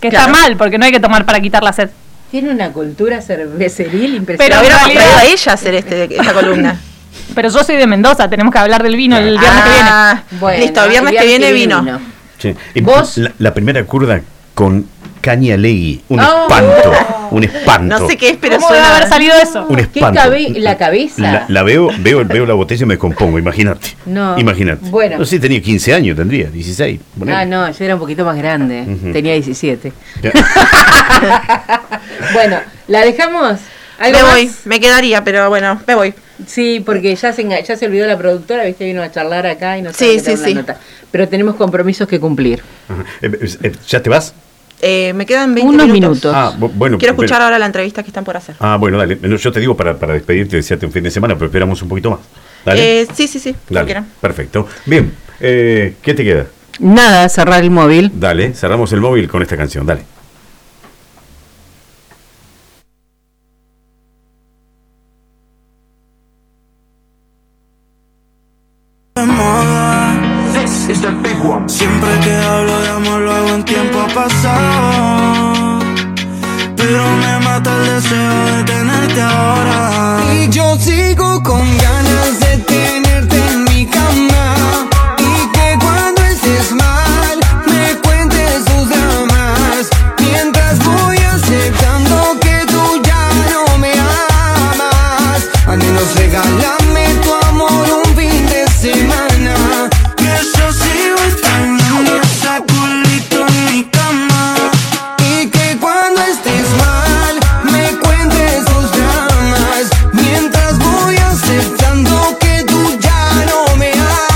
Que 0.00 0.10
Claro. 0.10 0.26
está 0.32 0.40
mal, 0.42 0.56
porque 0.56 0.76
no 0.78 0.84
hay 0.84 0.92
que 0.92 1.00
tomar 1.00 1.24
para 1.24 1.40
quitar 1.40 1.62
la 1.62 1.72
sed. 1.72 1.88
Tiene 2.30 2.50
una 2.50 2.70
cultura 2.72 3.20
cerveceril 3.22 4.16
impresionante. 4.16 4.36
Pero- 4.38 4.60
hubiéramos 4.60 4.92
traído 4.92 5.16
a 5.16 5.24
ella 5.24 5.52
hacer 5.52 5.74
este, 5.74 6.04
esta 6.16 6.32
columna. 6.32 6.76
Pero 7.34 7.48
yo 7.48 7.64
soy 7.64 7.76
de 7.76 7.86
Mendoza, 7.86 8.28
tenemos 8.28 8.52
que 8.52 8.58
hablar 8.58 8.82
del 8.82 8.96
vino 8.96 9.16
el 9.16 9.38
viernes 9.38 9.62
que 9.62 9.70
viene. 9.70 9.88
Ah, 9.90 10.22
Bueno, 10.32 10.58
listo, 10.62 10.88
viernes 10.88 11.12
el 11.12 11.18
que 11.18 11.26
viene 11.26 11.52
vino. 11.52 12.00
Sí. 12.38 12.54
Y 12.74 12.80
¿Vos? 12.82 13.16
La, 13.18 13.32
la 13.38 13.54
primera 13.54 13.82
curda 13.84 14.20
con 14.54 14.86
caña 15.24 15.56
legui. 15.56 16.02
Un 16.10 16.20
Oh. 16.20 16.42
espanto. 16.42 16.92
Un 17.30 17.44
espanto. 17.44 17.98
No 17.98 18.06
sé 18.08 18.16
qué 18.18 18.30
es, 18.30 18.36
pero 18.36 18.56
¿Cómo 18.56 18.68
debe 18.68 18.80
suena. 18.82 18.96
haber 18.96 19.08
salido 19.08 19.34
eso? 19.42 19.66
Un 19.68 19.76
¿Qué 19.76 19.82
espanto. 19.82 20.20
cabe- 20.20 20.50
la 20.60 20.76
cabeza? 20.76 21.22
La, 21.22 21.44
la 21.48 21.62
veo, 21.62 21.88
veo, 22.00 22.24
veo 22.24 22.44
la 22.46 22.52
botella 22.54 22.82
y 22.84 22.86
me 22.86 22.98
compongo, 22.98 23.38
imagínate. 23.38 23.96
No. 24.06 24.38
Imagínate. 24.38 24.88
Bueno. 24.90 25.18
No 25.18 25.24
sé, 25.24 25.38
tenía 25.40 25.60
15 25.62 25.94
años, 25.94 26.16
tendría, 26.16 26.48
16. 26.50 27.00
ponele. 27.18 27.36
Ah, 27.38 27.44
no, 27.46 27.70
yo 27.72 27.84
era 27.84 27.94
un 27.94 28.00
poquito 28.00 28.24
más 28.24 28.36
grande. 28.36 28.84
Tenía 29.12 29.32
17. 29.32 29.92
Ya. 30.22 30.30
bueno, 32.32 32.58
¿la 32.88 33.00
dejamos? 33.00 33.58
¿Algo 33.98 34.18
Me 34.18 34.22
más? 34.24 34.32
voy, 34.34 34.50
me 34.64 34.80
quedaría, 34.80 35.22
pero 35.24 35.48
bueno, 35.48 35.80
me 35.86 35.94
voy. 35.94 36.14
Sí, 36.46 36.82
porque 36.84 37.14
ya 37.14 37.32
se, 37.32 37.46
enga- 37.46 37.62
ya 37.64 37.76
se 37.76 37.86
olvidó 37.86 38.06
la 38.06 38.18
productora, 38.18 38.64
viste, 38.64 38.84
vino 38.84 39.02
a 39.02 39.10
charlar 39.10 39.46
acá 39.46 39.78
y 39.78 39.82
no 39.82 39.92
Sí, 39.92 40.18
sí, 40.20 40.36
sí. 40.36 40.54
nota. 40.54 40.78
Pero 41.12 41.28
tenemos 41.28 41.54
compromisos 41.54 42.08
que 42.08 42.18
cumplir. 42.18 42.60
Ajá. 42.88 43.04
Eh, 43.22 43.30
eh, 43.62 43.72
¿Ya 43.88 44.02
te 44.02 44.10
vas? 44.10 44.34
Eh, 44.80 45.12
me 45.14 45.24
quedan 45.24 45.54
20 45.54 45.68
Unos 45.74 45.86
minutos. 45.86 46.10
minutos. 46.10 46.32
Ah, 46.34 46.52
bueno. 46.58 46.98
Quiero 46.98 47.14
pero- 47.14 47.24
escuchar 47.24 47.42
ahora 47.42 47.58
la 47.58 47.66
entrevista 47.66 48.02
que 48.02 48.08
están 48.08 48.24
por 48.24 48.36
hacer. 48.36 48.56
Ah, 48.60 48.76
bueno, 48.78 48.98
dale. 48.98 49.18
Yo 49.38 49.52
te 49.52 49.60
digo 49.60 49.76
para, 49.76 49.96
para 49.98 50.14
despedirte, 50.14 50.56
desearte 50.56 50.84
un 50.86 50.92
fin 50.92 51.04
de 51.04 51.10
semana, 51.10 51.34
pero 51.34 51.46
esperamos 51.46 51.80
un 51.82 51.88
poquito 51.88 52.10
más. 52.10 52.20
Dale. 52.64 53.02
Eh, 53.02 53.06
sí, 53.14 53.26
sí, 53.28 53.38
sí, 53.38 53.54
dale. 53.70 53.84
quieran. 53.86 54.06
Perfecto. 54.20 54.66
Bien. 54.86 55.12
Eh, 55.40 55.94
¿Qué 56.02 56.14
te 56.14 56.24
queda? 56.24 56.46
Nada, 56.80 57.28
cerrar 57.28 57.62
el 57.62 57.70
móvil. 57.70 58.10
Dale, 58.14 58.52
cerramos 58.54 58.92
el 58.92 59.00
móvil 59.00 59.28
con 59.28 59.42
esta 59.42 59.56
canción, 59.56 59.86
dale. 59.86 60.02